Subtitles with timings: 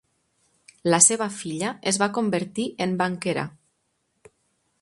[0.93, 3.45] La seva filla es va convertir en banquera.